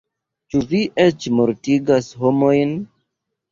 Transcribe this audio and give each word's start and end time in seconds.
"Ĉu 0.53 0.61
vi 0.71 0.79
eĉ 1.03 1.27
mortigas 1.41 2.11
homojn?" 2.25 2.75